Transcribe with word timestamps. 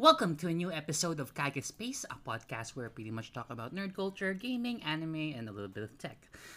Welcome 0.00 0.36
to 0.36 0.48
a 0.48 0.54
new 0.54 0.72
episode 0.72 1.20
of 1.20 1.34
Kage 1.34 1.62
Space, 1.62 2.06
a 2.08 2.16
podcast 2.26 2.70
where 2.70 2.86
I 2.86 2.88
pretty 2.88 3.10
much 3.10 3.34
talk 3.34 3.50
about 3.50 3.74
nerd 3.74 3.94
culture, 3.94 4.32
gaming, 4.32 4.82
anime, 4.82 5.34
and 5.36 5.46
a 5.46 5.52
little 5.52 5.68
bit 5.68 5.82
of 5.82 5.98
tech. 5.98 6.16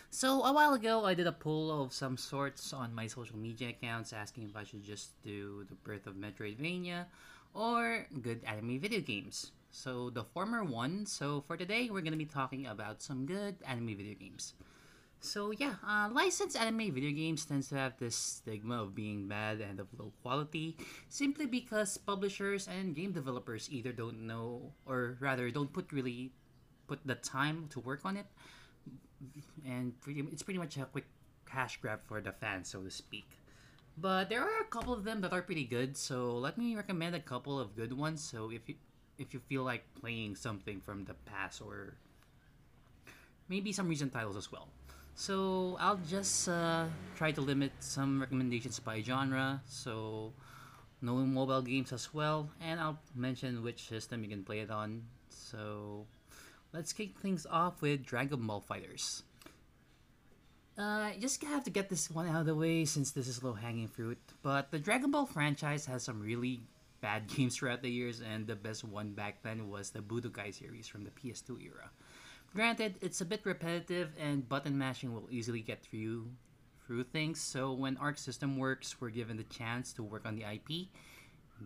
So, 0.09 0.45
a 0.45 0.53
while 0.53 0.73
ago, 0.73 1.03
I 1.03 1.13
did 1.13 1.27
a 1.27 1.33
poll 1.33 1.69
of 1.69 1.91
some 1.91 2.15
sorts 2.15 2.71
on 2.71 2.95
my 2.95 3.05
social 3.05 3.37
media 3.37 3.67
accounts 3.67 4.13
asking 4.13 4.45
if 4.45 4.55
I 4.55 4.63
should 4.63 4.81
just 4.81 5.21
do 5.23 5.65
The 5.67 5.75
Birth 5.75 6.07
of 6.07 6.15
Metroidvania 6.15 7.07
or 7.53 8.07
good 8.21 8.39
anime 8.45 8.79
video 8.79 9.01
games. 9.01 9.51
So, 9.71 10.09
the 10.09 10.23
former 10.23 10.63
one. 10.63 11.05
So, 11.05 11.43
for 11.45 11.57
today, 11.57 11.89
we're 11.91 11.99
going 11.99 12.13
to 12.13 12.17
be 12.17 12.23
talking 12.23 12.67
about 12.67 13.01
some 13.01 13.25
good 13.25 13.57
anime 13.67 13.97
video 13.97 14.15
games. 14.15 14.53
So 15.23 15.55
yeah, 15.55 15.79
uh, 15.87 16.11
licensed 16.11 16.59
anime 16.59 16.91
video 16.91 17.15
games 17.15 17.45
tends 17.45 17.69
to 17.69 17.79
have 17.79 17.95
this 17.97 18.13
stigma 18.13 18.83
of 18.83 18.93
being 18.93 19.29
bad 19.31 19.61
and 19.61 19.79
of 19.79 19.87
low 19.97 20.11
quality, 20.21 20.75
simply 21.07 21.47
because 21.47 21.97
publishers 21.97 22.67
and 22.67 22.93
game 22.93 23.13
developers 23.13 23.71
either 23.71 23.93
don't 23.93 24.27
know, 24.27 24.73
or 24.85 25.15
rather 25.23 25.49
don't 25.49 25.71
put 25.71 25.95
really 25.95 26.33
put 26.87 26.99
the 27.07 27.15
time 27.15 27.71
to 27.71 27.79
work 27.79 28.03
on 28.03 28.17
it, 28.17 28.27
and 29.65 29.95
pretty, 30.01 30.27
it's 30.29 30.43
pretty 30.43 30.59
much 30.59 30.75
a 30.75 30.83
quick 30.91 31.07
cash 31.49 31.79
grab 31.79 32.03
for 32.03 32.19
the 32.19 32.33
fans, 32.33 32.67
so 32.67 32.83
to 32.83 32.91
speak. 32.91 33.39
But 33.97 34.27
there 34.27 34.43
are 34.43 34.59
a 34.59 34.67
couple 34.67 34.91
of 34.91 35.05
them 35.05 35.21
that 35.21 35.31
are 35.31 35.41
pretty 35.41 35.63
good, 35.63 35.95
so 35.95 36.35
let 36.35 36.57
me 36.57 36.75
recommend 36.75 37.15
a 37.15 37.23
couple 37.23 37.57
of 37.57 37.77
good 37.77 37.95
ones. 37.95 38.21
So 38.21 38.51
if 38.51 38.67
you 38.67 38.75
if 39.17 39.33
you 39.33 39.39
feel 39.39 39.63
like 39.63 39.87
playing 39.95 40.35
something 40.35 40.81
from 40.81 41.05
the 41.05 41.15
past 41.25 41.61
or 41.61 41.95
maybe 43.47 43.71
some 43.71 43.87
recent 43.87 44.11
titles 44.11 44.35
as 44.35 44.51
well. 44.51 44.67
So 45.15 45.77
I'll 45.79 45.99
just 46.09 46.49
uh, 46.49 46.85
try 47.15 47.31
to 47.31 47.41
limit 47.41 47.71
some 47.79 48.19
recommendations 48.19 48.79
by 48.79 49.01
genre. 49.01 49.61
So 49.67 50.33
no 51.01 51.15
mobile 51.15 51.61
games 51.61 51.91
as 51.91 52.13
well, 52.13 52.49
and 52.61 52.79
I'll 52.79 52.99
mention 53.15 53.61
which 53.61 53.87
system 53.87 54.23
you 54.23 54.29
can 54.29 54.43
play 54.43 54.59
it 54.59 54.71
on. 54.71 55.03
So 55.29 56.05
let's 56.71 56.93
kick 56.93 57.19
things 57.19 57.45
off 57.45 57.81
with 57.81 58.05
Dragon 58.05 58.47
Ball 58.47 58.63
FighterZ. 58.67 59.23
Uh, 60.75 61.11
just 61.19 61.43
have 61.43 61.63
to 61.65 61.69
get 61.69 61.89
this 61.89 62.09
one 62.09 62.27
out 62.27 62.41
of 62.41 62.45
the 62.47 62.55
way 62.55 62.83
since 62.85 63.11
this 63.11 63.27
is 63.27 63.43
low 63.43 63.53
hanging 63.53 63.87
fruit. 63.87 64.17
But 64.41 64.71
the 64.71 64.79
Dragon 64.79 65.11
Ball 65.11 65.25
franchise 65.25 65.85
has 65.85 66.03
some 66.03 66.19
really 66.19 66.61
bad 67.01 67.27
games 67.35 67.57
throughout 67.57 67.83
the 67.83 67.91
years, 67.91 68.21
and 68.21 68.47
the 68.47 68.55
best 68.55 68.83
one 68.83 69.11
back 69.11 69.43
then 69.43 69.69
was 69.69 69.91
the 69.91 69.99
Budokai 69.99 70.53
series 70.53 70.87
from 70.87 71.03
the 71.03 71.11
PS2 71.11 71.61
era. 71.61 71.91
Granted, 72.55 72.95
it's 73.01 73.21
a 73.21 73.25
bit 73.25 73.41
repetitive 73.45 74.11
and 74.19 74.47
button 74.47 74.77
mashing 74.77 75.11
will 75.11 75.27
easily 75.31 75.61
get 75.61 75.81
through 75.81 76.27
through 76.85 77.03
things, 77.03 77.39
so 77.39 77.73
when 77.73 77.97
Arc 77.97 78.17
System 78.17 78.57
Works 78.57 78.99
were 78.99 79.09
given 79.09 79.37
the 79.37 79.43
chance 79.43 79.93
to 79.93 80.03
work 80.03 80.25
on 80.25 80.35
the 80.35 80.43
IP, 80.43 80.89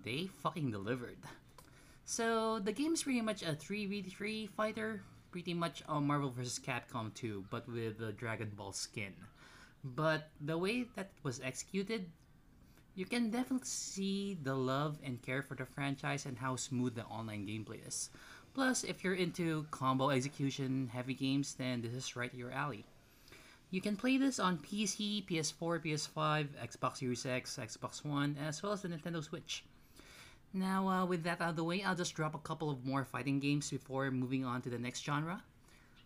they 0.06 0.28
fucking 0.28 0.72
delivered. 0.72 1.18
So 2.06 2.60
the 2.60 2.72
game's 2.72 3.04
pretty 3.04 3.22
much 3.22 3.42
a 3.42 3.54
3v3 3.54 4.50
fighter, 4.52 5.02
pretty 5.32 5.54
much 5.54 5.84
a 5.90 6.00
Marvel 6.00 6.30
vs. 6.30 6.60
Capcom 6.60 7.14
2, 7.14 7.46
but 7.50 7.68
with 7.68 7.98
the 7.98 8.14
Dragon 8.14 8.52
Ball 8.56 8.72
skin. 8.72 9.14
But 9.84 10.30
the 10.40 10.58
way 10.58 10.86
that 10.96 11.12
it 11.18 11.24
was 11.24 11.42
executed, 11.42 12.10
you 12.96 13.06
can 13.06 13.30
definitely 13.30 13.68
see 13.68 14.38
the 14.42 14.56
love 14.56 15.00
and 15.04 15.22
care 15.22 15.42
for 15.42 15.56
the 15.56 15.66
franchise 15.66 16.26
and 16.26 16.38
how 16.38 16.56
smooth 16.56 16.96
the 16.96 17.04
online 17.06 17.46
gameplay 17.46 17.86
is. 17.86 18.10
Plus, 18.58 18.84
if 18.84 19.04
you're 19.04 19.14
into 19.14 19.68
combo 19.70 20.10
execution 20.10 20.90
heavy 20.92 21.14
games, 21.14 21.54
then 21.60 21.80
this 21.80 21.94
is 21.94 22.16
right 22.16 22.34
your 22.34 22.50
alley. 22.50 22.84
You 23.70 23.82
can 23.82 23.96
play 23.96 24.18
this 24.18 24.40
on 24.40 24.58
PC, 24.58 25.28
PS4, 25.30 25.78
PS5, 25.86 26.48
Xbox 26.66 26.98
Series 26.98 27.24
X, 27.24 27.60
Xbox 27.62 28.04
One, 28.04 28.36
as 28.42 28.64
well 28.64 28.72
as 28.72 28.82
the 28.82 28.88
Nintendo 28.88 29.24
Switch. 29.24 29.64
Now, 30.54 30.88
uh, 30.90 31.06
with 31.06 31.22
that 31.22 31.40
out 31.40 31.52
of 31.52 31.56
the 31.56 31.64
way, 31.64 31.84
I'll 31.84 31.94
just 31.94 32.16
drop 32.16 32.34
a 32.34 32.40
couple 32.40 32.72
of 32.72 32.84
more 32.84 33.06
fighting 33.06 33.40
games 33.40 33.70
before 33.70 34.10
moving 34.10 34.44
on 34.44 34.64
to 34.64 34.72
the 34.72 34.80
next 34.80 35.06
genre. 35.06 35.44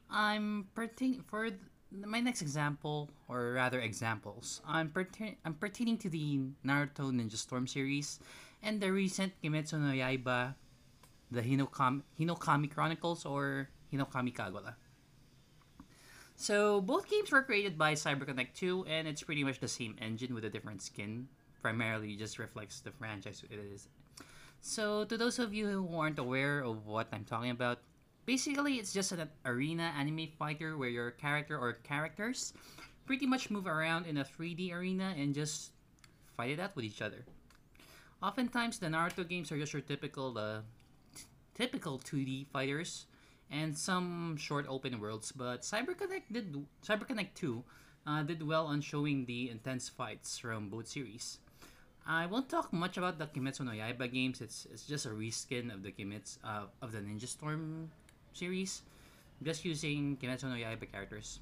I'm 0.10 0.68
pertaining 0.76 1.24
for 1.24 1.48
my 1.90 2.20
next 2.20 2.42
example, 2.42 3.10
or 3.30 3.54
rather 3.54 3.80
examples. 3.80 4.60
I'm 4.68 4.90
pertain- 4.92 5.38
I'm 5.46 5.54
pertaining 5.54 6.00
to 6.00 6.10
the 6.10 6.52
Naruto 6.66 7.16
Ninja 7.16 7.38
Storm 7.38 7.66
series 7.66 8.20
and 8.62 8.82
the 8.82 8.92
recent 8.92 9.32
Kimetsu 9.42 9.80
no 9.80 9.94
Yaiba 9.96 10.56
the 11.32 11.42
Hinokami, 11.42 12.02
Hinokami 12.20 12.70
Chronicles 12.70 13.26
or 13.26 13.70
Hinokami 13.92 14.36
Kagola. 14.36 14.76
So 16.36 16.82
both 16.82 17.10
games 17.10 17.32
were 17.32 17.44
created 17.44 17.78
by 17.78 17.94
CyberConnect 17.94 18.54
2, 18.56 18.86
and 18.88 19.08
it's 19.08 19.22
pretty 19.24 19.44
much 19.44 19.60
the 19.60 19.68
same 19.68 19.96
engine 20.02 20.34
with 20.34 20.44
a 20.44 20.50
different 20.50 20.82
skin. 20.82 21.28
Primarily, 21.62 22.16
just 22.16 22.40
reflects 22.40 22.82
the 22.82 22.92
franchise 22.92 23.44
it 23.50 23.54
is. 23.54 23.88
So 24.62 25.06
to 25.06 25.18
those 25.18 25.38
of 25.38 25.54
you 25.54 25.68
who 25.68 25.96
aren't 25.96 26.20
aware 26.20 26.62
of 26.62 26.88
what 26.88 27.08
I'm 27.14 27.26
talking 27.26 27.52
about, 27.52 27.80
basically 28.26 28.76
it's 28.76 28.94
just 28.94 29.12
an 29.12 29.30
arena 29.46 29.94
anime 29.98 30.28
fighter 30.38 30.78
where 30.78 30.90
your 30.90 31.12
character 31.12 31.58
or 31.58 31.74
characters 31.74 32.54
pretty 33.06 33.26
much 33.26 33.50
move 33.50 33.68
around 33.68 34.06
in 34.06 34.18
a 34.18 34.26
3D 34.26 34.74
arena 34.74 35.14
and 35.18 35.34
just 35.34 35.72
fight 36.38 36.52
it 36.52 36.60
out 36.60 36.76
with 36.76 36.86
each 36.86 37.02
other. 37.02 37.26
Oftentimes, 38.22 38.78
the 38.78 38.88
Naruto 38.88 39.28
games 39.28 39.52
are 39.52 39.58
just 39.58 39.74
your 39.74 39.82
typical 39.82 40.38
uh, 40.38 40.62
typical 41.62 42.00
2D 42.00 42.48
fighters 42.48 43.06
and 43.52 43.78
some 43.78 44.36
short 44.36 44.66
open 44.68 45.00
worlds, 45.00 45.32
but 45.32 45.62
CyberConnect 45.62 46.34
did 46.34 46.58
CyberConnect 46.82 47.36
2 47.36 47.64
uh, 48.08 48.24
did 48.24 48.42
well 48.42 48.66
on 48.66 48.82
showing 48.82 49.26
the 49.26 49.52
intense 49.52 49.88
fights 49.88 50.40
from 50.40 50.70
both 50.70 50.88
series. 50.88 51.38
I 52.08 52.26
won't 52.26 52.50
talk 52.50 52.74
much 52.74 52.98
about 52.98 53.20
the 53.20 53.28
Kimetsu 53.28 53.62
no 53.62 53.78
Yaiba 53.78 54.12
games. 54.12 54.42
It's 54.42 54.66
it's 54.74 54.88
just 54.88 55.06
a 55.06 55.10
reskin 55.14 55.72
of 55.72 55.84
the 55.84 55.92
Kimetsu 55.92 56.42
uh, 56.44 56.66
of 56.82 56.92
the 56.92 56.98
Ninja 56.98 57.28
Storm 57.28 57.92
series, 58.34 58.82
just 59.44 59.64
using 59.64 60.18
Kimetsu 60.18 60.50
no 60.50 60.58
Yaiba 60.58 60.92
characters. 60.92 61.40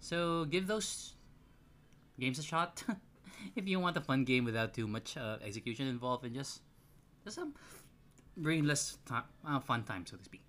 So 0.00 0.46
give 0.46 0.66
those 0.66 1.14
games 2.18 2.40
a 2.40 2.42
shot 2.42 2.82
if 3.56 3.68
you 3.68 3.78
want 3.78 3.96
a 3.96 4.00
fun 4.00 4.24
game 4.24 4.44
without 4.44 4.74
too 4.74 4.88
much 4.88 5.16
uh, 5.16 5.38
execution 5.46 5.86
involved 5.86 6.24
and 6.24 6.34
just 6.34 6.60
just 7.22 7.36
some 7.36 7.54
brainless 8.36 8.98
time, 9.06 9.24
uh, 9.46 9.60
fun 9.60 9.84
time, 9.84 10.06
so 10.06 10.16
to 10.16 10.24
speak. 10.24 10.42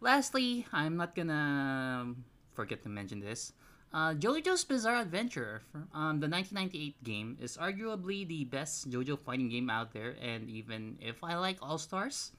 Lastly, 0.00 0.66
I'm 0.72 0.96
not 0.96 1.14
gonna 1.14 2.14
forget 2.54 2.82
to 2.82 2.88
mention 2.88 3.20
this. 3.20 3.52
Uh, 3.92 4.12
JoJo's 4.12 4.64
Bizarre 4.64 5.00
Adventure, 5.00 5.62
um, 5.94 6.20
the 6.20 6.28
1998 6.28 7.02
game, 7.02 7.38
is 7.40 7.56
arguably 7.56 8.26
the 8.28 8.44
best 8.44 8.90
JoJo 8.90 9.18
fighting 9.18 9.48
game 9.48 9.70
out 9.70 9.92
there, 9.92 10.16
and 10.20 10.50
even 10.50 10.98
if 11.00 11.22
I 11.24 11.36
like 11.36 11.58
All 11.62 11.78
Stars, 11.78 12.32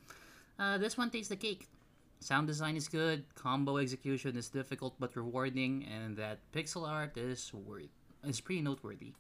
uh, 0.59 0.77
this 0.77 0.97
one 0.97 1.09
takes 1.09 1.29
the 1.29 1.35
cake. 1.35 1.67
Sound 2.19 2.47
design 2.47 2.75
is 2.75 2.87
good, 2.87 3.25
combo 3.35 3.77
execution 3.77 4.37
is 4.37 4.49
difficult 4.49 4.95
but 4.99 5.15
rewarding, 5.15 5.85
and 5.85 6.17
that 6.17 6.39
pixel 6.51 6.87
art 6.87 7.17
is 7.17 7.53
worth 7.53 7.89
is 8.23 8.41
pretty 8.41 8.61
noteworthy. 8.61 9.13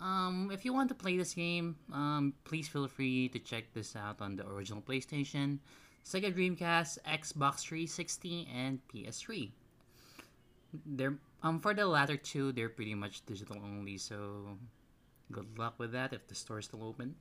Um, 0.00 0.50
if 0.52 0.64
you 0.64 0.72
want 0.72 0.88
to 0.90 0.94
play 0.94 1.16
this 1.16 1.34
game, 1.34 1.76
um, 1.92 2.34
please 2.44 2.68
feel 2.68 2.86
free 2.86 3.28
to 3.30 3.38
check 3.38 3.72
this 3.72 3.96
out 3.96 4.20
on 4.20 4.36
the 4.36 4.46
original 4.46 4.82
PlayStation, 4.82 5.58
Sega 6.04 6.32
Dreamcast, 6.34 6.98
Xbox 7.06 7.60
360, 7.60 8.48
and 8.54 8.80
PS3. 8.92 9.50
They're 10.84 11.16
um 11.42 11.60
for 11.60 11.72
the 11.72 11.86
latter 11.86 12.16
two, 12.16 12.52
they're 12.52 12.68
pretty 12.68 12.94
much 12.94 13.24
digital 13.24 13.56
only, 13.56 13.96
so 13.96 14.58
good 15.32 15.58
luck 15.58 15.74
with 15.78 15.92
that 15.92 16.12
if 16.12 16.26
the 16.28 16.34
store 16.34 16.58
is 16.58 16.66
still 16.66 16.84
open. 16.84 17.14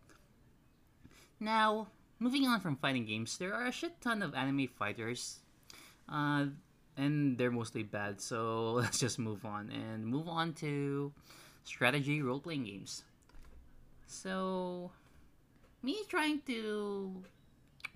Now, 1.39 1.87
moving 2.19 2.45
on 2.45 2.59
from 2.59 2.75
fighting 2.75 3.05
games, 3.05 3.37
there 3.37 3.53
are 3.53 3.67
a 3.67 3.71
shit 3.71 4.01
ton 4.01 4.21
of 4.21 4.35
anime 4.35 4.67
fighters, 4.67 5.39
uh, 6.09 6.47
and 6.97 7.37
they're 7.37 7.51
mostly 7.51 7.83
bad. 7.83 8.19
So 8.19 8.73
let's 8.83 8.99
just 8.99 9.19
move 9.19 9.45
on 9.45 9.69
and 9.71 10.05
move 10.05 10.27
on 10.27 10.53
to 10.55 11.13
strategy 11.65 12.21
role 12.21 12.39
playing 12.39 12.63
games. 12.63 13.03
So, 14.07 14.91
me 15.83 15.97
trying 16.07 16.41
to 16.47 17.23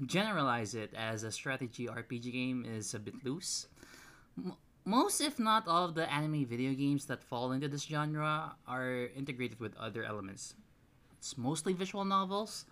generalize 0.06 0.76
it 0.76 0.94
as 0.94 1.24
a 1.24 1.32
strategy 1.32 1.88
RPG 1.88 2.32
game 2.32 2.66
is 2.66 2.94
a 2.94 3.00
bit 3.00 3.24
loose. 3.24 3.68
M- 4.38 4.54
most, 4.86 5.22
if 5.22 5.40
not 5.40 5.68
all, 5.68 5.86
of 5.86 5.96
the 5.96 6.12
anime 6.12 6.46
video 6.46 6.74
games 6.74 7.06
that 7.06 7.24
fall 7.24 7.52
into 7.52 7.68
this 7.68 7.84
genre 7.84 8.56
are 8.68 9.08
integrated 9.16 9.60
with 9.60 9.78
other 9.78 10.04
elements. 10.04 10.56
It's 11.18 11.38
mostly 11.38 11.74
visual 11.74 12.06
novels. 12.06 12.66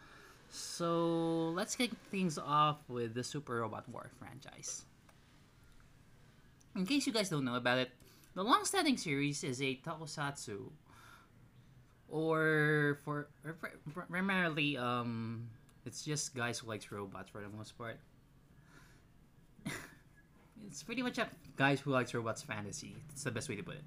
So, 0.49 1.49
let's 1.53 1.75
kick 1.75 1.91
things 2.09 2.37
off 2.37 2.77
with 2.87 3.13
the 3.13 3.23
Super 3.23 3.61
Robot 3.61 3.87
War 3.89 4.09
franchise. 4.17 4.85
In 6.75 6.85
case 6.85 7.05
you 7.05 7.13
guys 7.13 7.29
don't 7.29 7.43
know 7.43 7.55
about 7.55 7.79
it, 7.79 7.91
the 8.33 8.43
long-standing 8.43 8.97
series 8.97 9.43
is 9.43 9.61
a 9.61 9.75
tokusatsu 9.83 10.69
or 12.09 12.99
for 13.03 13.27
primarily 14.09 14.77
um 14.77 15.47
it's 15.85 16.03
just 16.03 16.35
guys 16.35 16.59
who 16.59 16.67
likes 16.67 16.91
robots 16.91 17.29
for 17.29 17.41
the 17.41 17.49
most 17.49 17.77
part. 17.77 17.99
It's 20.67 20.83
pretty 20.83 21.01
much 21.01 21.17
a 21.17 21.29
guys 21.55 21.79
who 21.79 21.91
likes 21.91 22.13
robots 22.13 22.41
fantasy. 22.41 22.97
It's 23.11 23.23
the 23.23 23.31
best 23.31 23.47
way 23.47 23.55
to 23.55 23.63
put 23.63 23.75
it. 23.75 23.85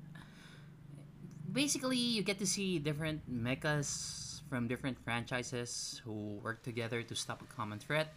Basically 1.53 1.99
you 1.99 2.23
get 2.23 2.39
to 2.39 2.47
see 2.47 2.79
different 2.79 3.21
mechas 3.29 4.41
from 4.49 4.67
different 4.67 4.97
franchises 5.05 6.01
who 6.05 6.41
work 6.43 6.63
together 6.63 7.03
to 7.03 7.15
stop 7.15 7.43
a 7.43 7.49
common 7.55 7.79
threat. 7.79 8.15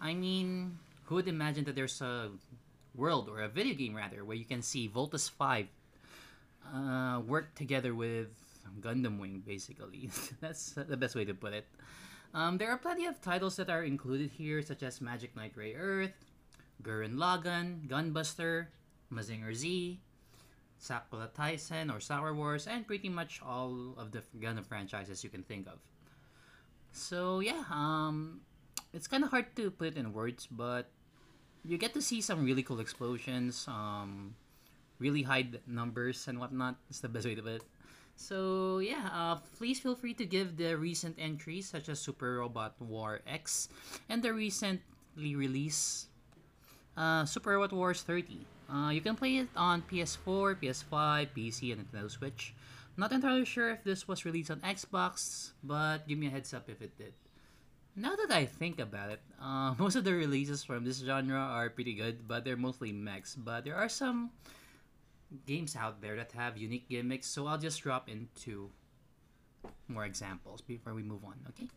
I 0.00 0.14
mean, 0.14 0.78
who 1.04 1.16
would 1.16 1.28
imagine 1.28 1.64
that 1.64 1.74
there's 1.74 2.00
a 2.00 2.30
world 2.94 3.28
or 3.28 3.40
a 3.40 3.48
video 3.48 3.74
game 3.74 3.94
rather 3.94 4.24
where 4.24 4.36
you 4.36 4.44
can 4.44 4.62
see 4.62 4.88
Voltes 4.88 5.28
5 5.28 5.66
uh, 6.72 7.20
work 7.26 7.54
together 7.54 7.94
with 7.94 8.28
Gundam 8.80 9.18
Wing 9.18 9.42
basically. 9.44 10.10
That's 10.40 10.72
the 10.72 10.96
best 10.96 11.14
way 11.14 11.24
to 11.24 11.34
put 11.34 11.52
it. 11.52 11.66
Um, 12.34 12.58
there 12.58 12.70
are 12.70 12.78
plenty 12.78 13.06
of 13.06 13.20
titles 13.20 13.56
that 13.56 13.70
are 13.70 13.84
included 13.84 14.30
here 14.30 14.60
such 14.62 14.82
as 14.82 15.00
Magic 15.00 15.36
Knight 15.36 15.54
Rayearth, 15.56 16.18
Gurren 16.82 17.14
Lagann, 17.14 17.86
Gunbuster, 17.86 18.66
Mazinger 19.12 19.54
Z, 19.54 20.00
Sakura 20.78 21.30
Taisen 21.30 21.94
or 21.94 22.00
Sour 22.00 22.34
Wars, 22.34 22.66
and 22.66 22.86
pretty 22.86 23.08
much 23.08 23.40
all 23.40 23.94
of 23.96 24.10
the 24.10 24.22
Gundam 24.38 24.66
franchises 24.66 25.22
you 25.22 25.30
can 25.30 25.42
think 25.42 25.66
of. 25.66 25.78
So 26.92 27.40
yeah, 27.40 27.62
um, 27.70 28.40
it's 28.92 29.06
kind 29.06 29.24
of 29.24 29.30
hard 29.30 29.54
to 29.56 29.70
put 29.70 29.88
it 29.88 29.96
in 29.96 30.12
words, 30.12 30.46
but 30.50 30.90
you 31.64 31.78
get 31.78 31.94
to 31.94 32.02
see 32.02 32.20
some 32.20 32.44
really 32.44 32.62
cool 32.62 32.80
explosions, 32.80 33.66
um, 33.68 34.34
really 34.98 35.22
high 35.22 35.48
numbers 35.66 36.28
and 36.28 36.38
whatnot. 36.38 36.76
It's 36.90 37.00
the 37.00 37.08
best 37.08 37.26
way 37.26 37.34
to 37.34 37.42
put 37.42 37.52
it. 37.52 37.64
So 38.16 38.78
yeah, 38.78 39.10
uh, 39.12 39.36
please 39.58 39.80
feel 39.80 39.94
free 39.94 40.14
to 40.14 40.24
give 40.24 40.56
the 40.56 40.76
recent 40.76 41.16
entries 41.18 41.68
such 41.68 41.88
as 41.88 42.00
Super 42.00 42.38
Robot 42.38 42.74
War 42.80 43.20
X 43.26 43.68
and 44.08 44.22
the 44.22 44.32
recently 44.32 45.34
released 45.36 46.08
uh, 46.96 47.24
Super 47.24 47.52
Robot 47.58 47.72
Wars 47.72 48.02
30. 48.02 48.46
Uh, 48.70 48.90
you 48.90 49.00
can 49.00 49.14
play 49.14 49.36
it 49.38 49.48
on 49.56 49.82
PS4, 49.82 50.56
PS5, 50.56 51.28
PC, 51.36 51.72
and 51.72 51.84
Nintendo 51.84 52.10
Switch. 52.10 52.54
Not 52.96 53.12
entirely 53.12 53.44
sure 53.44 53.70
if 53.70 53.82
this 53.82 54.06
was 54.06 54.24
released 54.24 54.50
on 54.50 54.60
Xbox, 54.60 55.50
but 55.62 56.06
give 56.06 56.18
me 56.18 56.28
a 56.28 56.30
heads 56.30 56.54
up 56.54 56.70
if 56.70 56.80
it 56.80 56.96
did. 56.96 57.12
Now 57.96 58.14
that 58.16 58.30
I 58.30 58.46
think 58.46 58.80
about 58.80 59.10
it, 59.10 59.20
uh, 59.42 59.74
most 59.78 59.96
of 59.96 60.04
the 60.04 60.14
releases 60.14 60.64
from 60.64 60.84
this 60.84 60.98
genre 60.98 61.38
are 61.38 61.70
pretty 61.70 61.94
good, 61.94 62.26
but 62.26 62.44
they're 62.44 62.56
mostly 62.56 62.92
mechs. 62.92 63.34
But 63.34 63.64
there 63.64 63.76
are 63.76 63.88
some 63.88 64.30
games 65.46 65.76
out 65.76 66.00
there 66.00 66.16
that 66.16 66.32
have 66.32 66.56
unique 66.56 66.88
gimmicks, 66.88 67.26
so 67.26 67.46
I'll 67.46 67.58
just 67.58 67.82
drop 67.82 68.08
into 68.08 68.70
more 69.88 70.04
examples 70.04 70.60
before 70.60 70.94
we 70.94 71.02
move 71.02 71.24
on, 71.24 71.34
okay? 71.48 71.68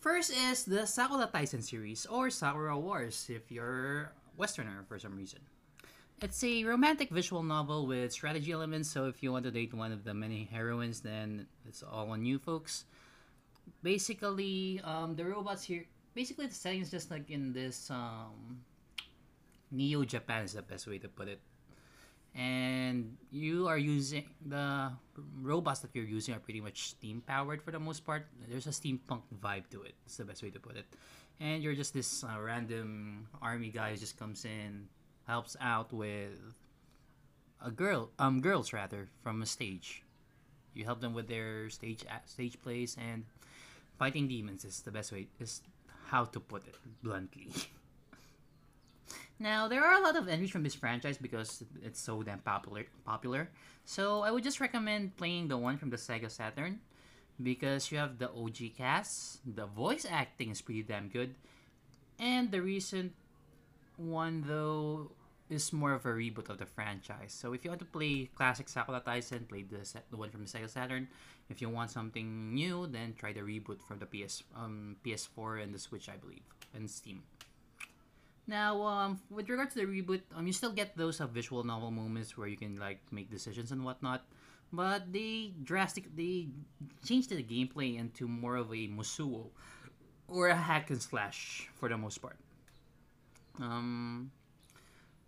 First 0.00 0.30
is 0.30 0.64
the 0.64 0.86
Sakura 0.86 1.30
Taisen 1.32 1.62
series, 1.62 2.04
or 2.06 2.28
Sakura 2.28 2.78
Wars 2.78 3.26
if 3.30 3.50
you're 3.50 4.12
Westerner 4.36 4.84
for 4.86 4.98
some 4.98 5.16
reason. 5.16 5.40
It's 6.20 6.44
a 6.44 6.64
romantic 6.64 7.10
visual 7.10 7.42
novel 7.42 7.86
with 7.86 8.12
strategy 8.12 8.52
elements, 8.52 8.90
so 8.90 9.06
if 9.06 9.22
you 9.22 9.32
want 9.32 9.44
to 9.44 9.50
date 9.50 9.74
one 9.74 9.92
of 9.92 10.04
the 10.04 10.14
many 10.14 10.44
heroines, 10.50 11.00
then 11.00 11.46
it's 11.66 11.82
all 11.82 12.10
on 12.10 12.24
you, 12.24 12.38
folks. 12.38 12.84
Basically, 13.82 14.80
um, 14.84 15.16
the 15.16 15.24
robots 15.24 15.64
here, 15.64 15.84
basically, 16.14 16.46
the 16.46 16.54
setting 16.54 16.80
is 16.80 16.90
just 16.90 17.10
like 17.10 17.30
in 17.30 17.52
this 17.52 17.90
um, 17.90 18.60
Neo 19.70 20.04
Japan, 20.04 20.44
is 20.44 20.52
the 20.52 20.62
best 20.62 20.86
way 20.86 20.98
to 20.98 21.08
put 21.08 21.28
it 21.28 21.40
and 22.34 23.16
you 23.30 23.68
are 23.68 23.78
using 23.78 24.24
the 24.44 24.90
robots 25.40 25.80
that 25.80 25.90
you're 25.94 26.04
using 26.04 26.34
are 26.34 26.40
pretty 26.40 26.60
much 26.60 26.90
steam 26.90 27.22
powered 27.26 27.62
for 27.62 27.70
the 27.70 27.78
most 27.78 28.04
part. 28.04 28.26
There's 28.48 28.66
a 28.66 28.70
steampunk 28.70 29.22
vibe 29.40 29.70
to 29.70 29.82
it. 29.82 29.94
It's 30.04 30.16
the 30.16 30.24
best 30.24 30.42
way 30.42 30.50
to 30.50 30.58
put 30.58 30.76
it. 30.76 30.86
And 31.40 31.62
you're 31.62 31.74
just 31.74 31.94
this 31.94 32.24
uh, 32.24 32.40
random 32.40 33.28
army 33.40 33.70
guy 33.70 33.90
who 33.90 33.96
just 33.96 34.18
comes 34.18 34.44
in, 34.44 34.88
helps 35.26 35.56
out 35.60 35.92
with 35.92 36.54
a 37.64 37.70
girl, 37.70 38.10
um, 38.18 38.40
girls 38.40 38.72
rather, 38.72 39.08
from 39.22 39.42
a 39.42 39.46
stage. 39.46 40.02
You 40.74 40.84
help 40.84 41.00
them 41.00 41.14
with 41.14 41.28
their 41.28 41.70
stage 41.70 42.04
stage 42.26 42.60
plays 42.62 42.96
and 42.98 43.24
fighting 43.96 44.26
demons 44.26 44.64
is 44.64 44.80
the 44.82 44.90
best 44.90 45.12
way. 45.12 45.28
Is 45.38 45.62
how 46.08 46.24
to 46.24 46.40
put 46.40 46.66
it 46.66 46.74
bluntly. 47.02 47.48
Now, 49.38 49.66
there 49.66 49.84
are 49.84 49.98
a 49.98 50.00
lot 50.00 50.16
of 50.16 50.28
entries 50.28 50.50
from 50.50 50.62
this 50.62 50.74
franchise 50.74 51.18
because 51.18 51.64
it's 51.82 52.00
so 52.00 52.22
damn 52.22 52.38
popular. 52.38 52.86
popular. 53.04 53.50
So, 53.84 54.22
I 54.22 54.30
would 54.30 54.44
just 54.44 54.60
recommend 54.60 55.16
playing 55.16 55.48
the 55.48 55.56
one 55.58 55.76
from 55.76 55.90
the 55.90 55.96
Sega 55.96 56.30
Saturn 56.30 56.80
because 57.42 57.90
you 57.90 57.98
have 57.98 58.18
the 58.18 58.30
OG 58.30 58.76
cast, 58.76 59.40
the 59.44 59.66
voice 59.66 60.06
acting 60.08 60.50
is 60.50 60.62
pretty 60.62 60.84
damn 60.84 61.08
good, 61.08 61.34
and 62.20 62.50
the 62.52 62.62
recent 62.62 63.12
one, 63.96 64.44
though, 64.46 65.10
is 65.50 65.72
more 65.72 65.92
of 65.92 66.06
a 66.06 66.08
reboot 66.08 66.48
of 66.48 66.58
the 66.58 66.66
franchise. 66.66 67.34
So, 67.34 67.52
if 67.52 67.64
you 67.64 67.70
want 67.70 67.80
to 67.80 67.86
play 67.86 68.30
classic 68.36 68.68
Sakura 68.68 69.00
Taisen, 69.00 69.48
play 69.48 69.64
the, 69.64 69.82
the 70.10 70.16
one 70.16 70.30
from 70.30 70.44
the 70.44 70.50
Sega 70.50 70.70
Saturn. 70.70 71.08
If 71.50 71.60
you 71.60 71.68
want 71.68 71.90
something 71.90 72.54
new, 72.54 72.86
then 72.86 73.14
try 73.18 73.32
the 73.32 73.40
reboot 73.40 73.82
from 73.82 73.98
the 73.98 74.06
PS 74.06 74.44
um, 74.56 74.96
PS4 75.04 75.62
and 75.62 75.74
the 75.74 75.78
Switch, 75.78 76.08
I 76.08 76.16
believe, 76.16 76.44
and 76.72 76.88
Steam. 76.88 77.24
Now, 78.46 78.82
um, 78.82 79.20
with 79.30 79.48
regard 79.48 79.70
to 79.70 79.76
the 79.80 79.86
reboot, 79.86 80.20
um, 80.36 80.46
you 80.46 80.52
still 80.52 80.72
get 80.72 80.96
those 80.96 81.20
uh, 81.20 81.26
visual 81.26 81.64
novel 81.64 81.90
moments 81.90 82.36
where 82.36 82.46
you 82.46 82.56
can 82.56 82.76
like 82.76 83.00
make 83.10 83.30
decisions 83.30 83.72
and 83.72 83.84
whatnot, 83.84 84.26
but 84.72 85.12
they 85.12 85.52
drastic 85.64 86.14
they 86.14 86.48
changed 87.06 87.30
the 87.30 87.42
gameplay 87.42 87.98
into 87.98 88.28
more 88.28 88.56
of 88.56 88.68
a 88.70 88.88
musou 88.88 89.48
or 90.28 90.48
a 90.48 90.56
hack 90.56 90.90
and 90.90 91.00
slash 91.00 91.68
for 91.80 91.88
the 91.88 91.96
most 91.96 92.18
part. 92.20 92.36
Um, 93.60 94.30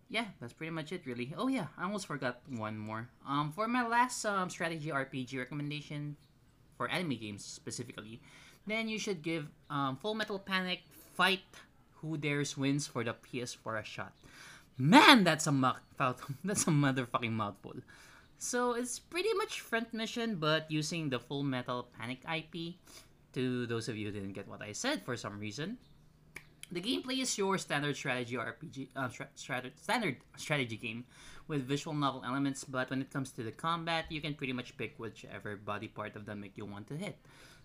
yeah, 0.08 0.26
that's 0.40 0.52
pretty 0.52 0.70
much 0.70 0.92
it, 0.92 1.06
really. 1.06 1.32
Oh 1.36 1.48
yeah, 1.48 1.66
I 1.78 1.84
almost 1.84 2.06
forgot 2.06 2.40
one 2.48 2.76
more. 2.76 3.08
Um, 3.26 3.52
for 3.52 3.66
my 3.66 3.86
last 3.86 4.24
um, 4.24 4.50
strategy 4.50 4.90
RPG 4.90 5.38
recommendation 5.38 6.16
for 6.76 6.88
anime 6.90 7.16
games 7.16 7.44
specifically, 7.44 8.20
then 8.66 8.88
you 8.88 8.98
should 8.98 9.22
give 9.22 9.48
um, 9.70 9.96
Full 9.96 10.14
Metal 10.14 10.38
Panic 10.38 10.82
Fight 11.14 11.40
who 12.06 12.16
Dares 12.16 12.56
wins 12.56 12.86
for 12.86 13.02
the 13.02 13.14
PS4 13.14 13.80
a 13.80 13.84
shot. 13.84 14.12
Man, 14.78 15.24
that's 15.24 15.46
a 15.46 15.52
mouth, 15.52 15.80
that's 16.44 16.66
a 16.66 16.70
motherfucking 16.70 17.32
mouthful. 17.32 17.74
So 18.38 18.74
it's 18.74 18.98
pretty 18.98 19.32
much 19.34 19.60
front 19.60 19.94
mission, 19.94 20.36
but 20.36 20.70
using 20.70 21.08
the 21.08 21.18
Full 21.18 21.42
Metal 21.42 21.88
Panic 21.98 22.20
IP. 22.24 22.74
To 23.32 23.66
those 23.66 23.88
of 23.88 23.96
you 23.96 24.06
who 24.06 24.12
didn't 24.12 24.32
get 24.32 24.48
what 24.48 24.62
I 24.62 24.72
said 24.72 25.02
for 25.04 25.14
some 25.14 25.38
reason, 25.38 25.76
the 26.72 26.80
gameplay 26.80 27.20
is 27.20 27.36
your 27.36 27.58
standard 27.58 27.94
strategy 27.94 28.36
RPG, 28.36 28.88
uh, 28.96 29.08
stra- 29.08 29.70
standard 29.74 30.16
strategy 30.36 30.76
game 30.76 31.04
with 31.46 31.68
visual 31.68 31.94
novel 31.94 32.22
elements. 32.24 32.64
But 32.64 32.88
when 32.88 33.02
it 33.02 33.10
comes 33.10 33.32
to 33.32 33.42
the 33.42 33.52
combat, 33.52 34.06
you 34.08 34.20
can 34.20 34.34
pretty 34.34 34.52
much 34.52 34.76
pick 34.76 34.94
whichever 34.96 35.56
body 35.56 35.88
part 35.88 36.16
of 36.16 36.24
the 36.24 36.34
mech 36.34 36.52
you 36.56 36.64
want 36.64 36.88
to 36.88 36.96
hit. 36.96 37.18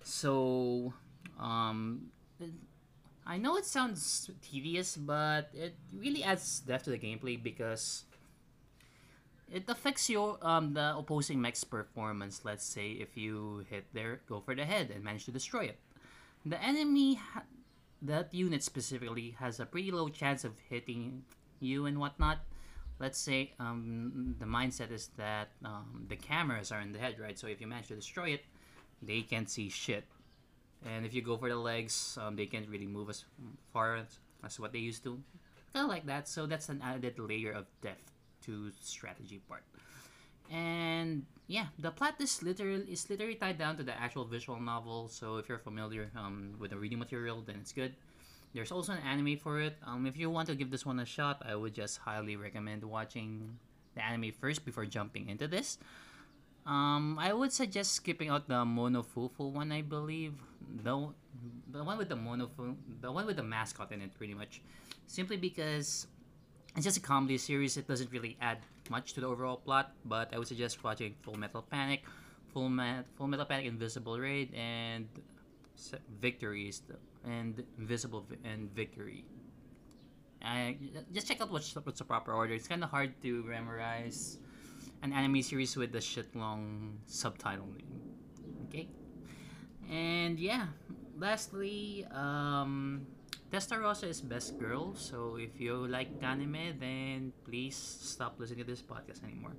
So, 0.03 0.93
um, 1.39 2.11
I 3.31 3.37
know 3.37 3.55
it 3.55 3.63
sounds 3.63 4.29
tedious, 4.41 4.97
but 4.97 5.51
it 5.53 5.73
really 5.95 6.21
adds 6.21 6.59
depth 6.59 6.83
to 6.83 6.89
the 6.89 6.99
gameplay 6.99 7.41
because 7.41 8.03
it 9.47 9.63
affects 9.69 10.09
your 10.09 10.35
um 10.41 10.73
the 10.73 10.91
opposing 10.97 11.39
mech's 11.39 11.63
performance. 11.63 12.43
Let's 12.43 12.65
say 12.67 12.91
if 12.91 13.15
you 13.15 13.63
hit 13.69 13.87
their 13.93 14.19
go 14.27 14.41
for 14.41 14.53
the 14.53 14.65
head 14.65 14.91
and 14.91 15.01
manage 15.01 15.23
to 15.25 15.31
destroy 15.31 15.71
it, 15.71 15.79
the 16.45 16.61
enemy 16.61 17.23
ha- 17.23 17.47
that 18.01 18.35
unit 18.35 18.63
specifically 18.63 19.37
has 19.39 19.61
a 19.61 19.65
pretty 19.65 19.91
low 19.91 20.09
chance 20.09 20.43
of 20.43 20.59
hitting 20.67 21.23
you 21.61 21.85
and 21.85 22.03
whatnot. 22.03 22.43
Let's 22.99 23.17
say 23.17 23.53
um, 23.63 24.35
the 24.39 24.45
mindset 24.45 24.91
is 24.91 25.07
that 25.15 25.55
um, 25.63 26.03
the 26.09 26.17
cameras 26.17 26.69
are 26.69 26.81
in 26.81 26.91
the 26.91 26.99
head, 26.99 27.15
right? 27.17 27.39
So 27.39 27.47
if 27.47 27.61
you 27.61 27.67
manage 27.67 27.87
to 27.87 27.95
destroy 27.95 28.35
it, 28.35 28.43
they 29.01 29.21
can't 29.21 29.49
see 29.49 29.69
shit 29.69 30.03
and 30.85 31.05
if 31.05 31.13
you 31.13 31.21
go 31.21 31.37
for 31.37 31.49
the 31.49 31.55
legs, 31.55 32.17
um, 32.21 32.35
they 32.35 32.45
can't 32.45 32.67
really 32.69 32.87
move 32.87 33.09
as 33.09 33.25
far 33.71 33.95
as, 33.95 34.19
as 34.43 34.59
what 34.59 34.73
they 34.73 34.79
used 34.79 35.03
to. 35.03 35.19
Kind 35.73 35.85
of 35.85 35.89
like 35.89 36.05
that. 36.07 36.27
So 36.27 36.45
that's 36.45 36.69
an 36.69 36.81
added 36.83 37.19
layer 37.19 37.51
of 37.51 37.65
depth 37.81 38.11
to 38.45 38.71
strategy 38.81 39.39
part. 39.47 39.63
And 40.51 41.25
yeah, 41.47 41.67
the 41.79 41.91
plot 41.91 42.15
is 42.19 42.43
literally 42.43 42.83
is 42.91 43.09
literally 43.09 43.35
tied 43.35 43.57
down 43.57 43.77
to 43.77 43.83
the 43.83 43.95
actual 43.95 44.25
visual 44.25 44.59
novel. 44.59 45.07
So 45.07 45.37
if 45.37 45.47
you're 45.47 45.59
familiar 45.59 46.11
um, 46.15 46.55
with 46.59 46.71
the 46.71 46.77
reading 46.77 46.99
material, 46.99 47.41
then 47.45 47.55
it's 47.61 47.71
good. 47.71 47.95
There's 48.53 48.71
also 48.71 48.91
an 48.91 48.99
anime 49.07 49.37
for 49.37 49.61
it. 49.61 49.77
Um, 49.85 50.05
if 50.05 50.17
you 50.17 50.29
want 50.29 50.47
to 50.49 50.55
give 50.55 50.71
this 50.71 50.85
one 50.85 50.99
a 50.99 51.05
shot, 51.05 51.41
I 51.47 51.55
would 51.55 51.73
just 51.73 51.99
highly 51.99 52.35
recommend 52.35 52.83
watching 52.83 53.57
the 53.95 54.03
anime 54.03 54.33
first 54.33 54.65
before 54.65 54.85
jumping 54.85 55.29
into 55.29 55.47
this. 55.47 55.77
Um, 56.65 57.17
I 57.19 57.33
would 57.33 57.51
suggest 57.51 57.93
skipping 57.93 58.29
out 58.29 58.47
the 58.47 58.63
Monofufu 58.65 59.51
one. 59.51 59.71
I 59.71 59.81
believe 59.81 60.33
the 60.83 61.09
the 61.71 61.83
one 61.83 61.97
with 61.97 62.09
the 62.09 62.15
Monofufu, 62.15 62.75
the 63.01 63.11
one 63.11 63.25
with 63.25 63.37
the 63.37 63.43
mascot 63.43 63.91
in 63.91 64.01
it, 64.01 64.13
pretty 64.13 64.33
much, 64.33 64.61
simply 65.07 65.37
because 65.37 66.07
it's 66.75 66.85
just 66.85 66.97
a 66.97 67.01
comedy 67.01 67.37
series. 67.37 67.77
It 67.77 67.87
doesn't 67.87 68.11
really 68.11 68.37
add 68.41 68.59
much 68.89 69.13
to 69.13 69.21
the 69.21 69.27
overall 69.27 69.57
plot. 69.57 69.91
But 70.05 70.33
I 70.33 70.37
would 70.37 70.47
suggest 70.47 70.83
watching 70.83 71.15
Full 71.23 71.35
Metal 71.35 71.61
Panic, 71.63 72.03
Full 72.53 72.69
Met, 72.69 73.05
Full 73.17 73.27
Metal 73.27 73.45
Panic 73.45 73.65
Invisible 73.65 74.19
Raid, 74.19 74.53
and 74.53 75.07
Victories 76.19 76.83
and 77.25 77.63
Invisible 77.79 78.25
and 78.43 78.69
Victory. 78.75 79.25
I 80.43 80.77
just 81.13 81.27
check 81.27 81.41
out 81.41 81.51
what's 81.51 81.73
what's 81.75 81.99
the 81.99 82.05
proper 82.05 82.33
order. 82.33 82.53
It's 82.53 82.67
kind 82.67 82.83
of 82.83 82.89
hard 82.89 83.13
to 83.21 83.43
memorize 83.43 84.37
an 85.01 85.13
anime 85.13 85.41
series 85.41 85.75
with 85.75 85.91
the 85.91 86.01
shit 86.01 86.35
long 86.35 86.99
subtitle 87.05 87.67
name. 87.73 88.01
Okay? 88.67 88.87
And 89.89 90.39
yeah, 90.39 90.67
lastly, 91.17 92.05
um, 92.11 93.05
Testarossa 93.51 94.07
is 94.07 94.21
best 94.21 94.57
girl. 94.57 94.95
So 94.95 95.35
if 95.35 95.59
you 95.59 95.75
like 95.87 96.07
anime, 96.21 96.79
then 96.79 97.33
please 97.43 97.75
stop 97.75 98.39
listening 98.39 98.63
to 98.63 98.71
this 98.71 98.81
podcast 98.81 99.23
anymore. 99.23 99.53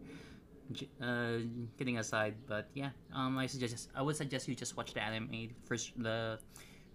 Uh, 1.02 1.44
kidding 1.76 1.98
aside, 1.98 2.34
but 2.48 2.70
yeah, 2.72 2.96
um, 3.12 3.36
I 3.36 3.44
suggest 3.44 3.90
I 3.94 4.00
would 4.00 4.16
suggest 4.16 4.48
you 4.48 4.54
just 4.54 4.74
watch 4.74 4.94
the 4.94 5.02
anime 5.02 5.52
first, 5.66 5.92
the 6.00 6.38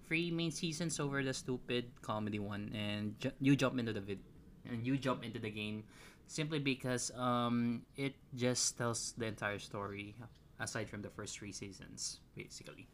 three 0.08 0.32
main 0.32 0.50
seasons 0.50 1.00
over 1.00 1.22
the 1.22 1.34
stupid 1.34 1.86
comedy 2.02 2.40
one, 2.40 2.74
and 2.74 3.14
ju- 3.20 3.36
you 3.40 3.56
jump 3.56 3.78
into 3.78 3.94
the 3.94 4.02
vid, 4.02 4.18
and 4.66 4.82
you 4.82 4.98
jump 4.98 5.22
into 5.24 5.38
the 5.38 5.52
game, 5.52 5.84
simply 6.28 6.60
because 6.60 7.12
um, 7.16 7.82
it 7.96 8.16
just 8.36 8.78
tells 8.78 9.14
the 9.18 9.26
entire 9.26 9.60
story 9.60 10.16
aside 10.60 10.90
from 10.90 11.02
the 11.02 11.10
first 11.10 11.38
three 11.38 11.52
seasons, 11.52 12.20
basically. 12.36 12.88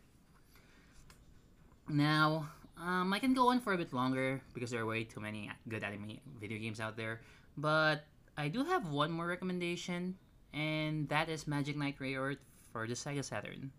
Now, 1.89 2.47
um, 2.77 3.13
I 3.13 3.19
can 3.19 3.33
go 3.33 3.49
on 3.49 3.59
for 3.59 3.73
a 3.73 3.77
bit 3.77 3.93
longer 3.93 4.41
because 4.53 4.71
there 4.71 4.81
are 4.81 4.85
way 4.85 5.03
too 5.03 5.19
many 5.19 5.51
good 5.67 5.83
anime 5.83 6.19
video 6.39 6.57
games 6.57 6.79
out 6.79 6.95
there, 6.95 7.21
but 7.57 8.05
I 8.37 8.47
do 8.47 8.63
have 8.63 8.87
one 8.89 9.11
more 9.11 9.27
recommendation, 9.27 10.15
and 10.53 11.07
that 11.09 11.29
is 11.29 11.47
Magic 11.47 11.77
Knight 11.77 11.99
Rayearth 11.99 12.41
for 12.71 12.87
the 12.87 12.93
Sega 12.93 13.23
Saturn. 13.23 13.71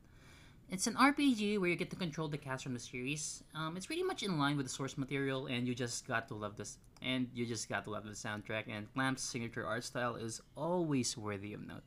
It's 0.71 0.87
an 0.87 0.95
RPG 0.95 1.59
where 1.61 1.69
you 1.69 1.77
get 1.77 1.91
to 1.91 1.97
control 1.97 2.29
the 2.29 2.39
cast 2.39 2.65
from 2.65 2.75
the 2.75 2.81
series. 2.81 3.45
Um, 3.55 3.77
it's 3.77 3.87
pretty 3.87 4.03
much 4.03 4.23
in 4.23 4.39
line 4.39 4.57
with 4.57 4.67
the 4.67 4.73
source 4.73 4.99
material, 4.99 5.47
and 5.47 5.69
you 5.69 5.75
just 5.75 6.07
got 6.09 6.27
to 6.29 6.35
love 6.35 6.57
this. 6.57 6.79
And 7.03 7.29
you 7.35 7.47
just 7.47 7.69
got 7.69 7.85
to 7.85 7.91
love 7.91 8.05
the 8.05 8.11
soundtrack. 8.11 8.65
And 8.69 8.93
Clamp's 8.95 9.23
signature 9.23 9.67
art 9.67 9.85
style 9.85 10.17
is 10.17 10.41
always 10.57 11.17
worthy 11.17 11.53
of 11.53 11.67
note. 11.67 11.85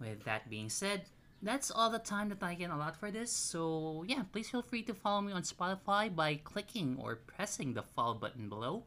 With 0.00 0.24
that 0.24 0.50
being 0.50 0.68
said, 0.68 1.02
that's 1.42 1.70
all 1.70 1.90
the 1.90 1.98
time 1.98 2.28
that 2.28 2.42
I 2.42 2.54
can 2.54 2.70
allot 2.70 2.96
for 2.96 3.10
this. 3.10 3.30
So 3.30 4.04
yeah, 4.06 4.22
please 4.32 4.50
feel 4.50 4.62
free 4.62 4.82
to 4.82 4.94
follow 4.94 5.20
me 5.20 5.32
on 5.32 5.42
Spotify 5.42 6.14
by 6.14 6.36
clicking 6.36 6.96
or 7.00 7.16
pressing 7.16 7.74
the 7.74 7.82
follow 7.82 8.14
button 8.14 8.48
below, 8.48 8.84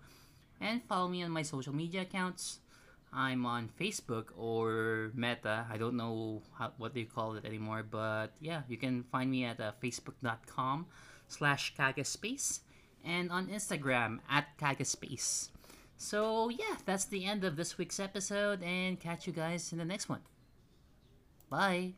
and 0.60 0.84
follow 0.84 1.08
me 1.08 1.24
on 1.24 1.32
my 1.32 1.42
social 1.42 1.74
media 1.74 2.02
accounts. 2.02 2.61
I'm 3.14 3.46
on 3.46 3.70
Facebook 3.80 4.28
or 4.38 5.12
Meta. 5.14 5.66
I 5.70 5.78
don't 5.78 5.96
know 5.96 6.42
how, 6.58 6.72
what 6.78 6.94
they 6.94 7.04
call 7.04 7.36
it 7.36 7.46
anymore, 7.46 7.84
but 7.84 8.34
yeah, 8.40 8.62
you 8.68 8.78
can 8.78 9.04
find 9.04 9.30
me 9.30 9.44
at 9.44 9.60
uh, 9.60 9.74
facebook.com 9.84 10.88
slash 11.28 11.76
kagaspace 11.76 12.60
and 13.04 13.32
on 13.32 13.48
Instagram 13.48 14.20
at 14.30 14.58
kagaspace. 14.58 15.50
So 15.98 16.50
yeah, 16.50 16.78
that's 16.86 17.06
the 17.06 17.26
end 17.26 17.44
of 17.44 17.56
this 17.56 17.78
week's 17.78 18.00
episode, 18.00 18.64
and 18.64 19.00
catch 19.00 19.28
you 19.28 19.34
guys 19.34 19.72
in 19.72 19.78
the 19.78 19.86
next 19.86 20.10
one. 20.10 20.22
Bye. 21.50 21.94